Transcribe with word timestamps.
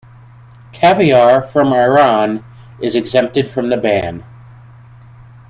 Caviar 0.73 1.43
from 1.43 1.71
Iran 1.71 2.43
is 2.79 2.95
exempted 2.95 3.47
from 3.47 3.69
the 3.69 3.77
ban. 3.77 4.23